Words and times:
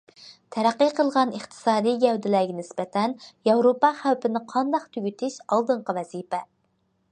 تەرەققىي 0.53 0.87
قىلغان 0.99 1.33
ئىقتىسادىي 1.39 1.99
گەۋدىلەرگە 2.05 2.55
نىسبەتەن، 2.61 3.15
ياۋروپا 3.51 3.93
خەۋپىنى 4.01 4.43
قانداق 4.55 4.91
تۈگىتىش 4.97 5.39
ئالدىنقى 5.49 5.99
ۋەزىپە. 6.01 6.45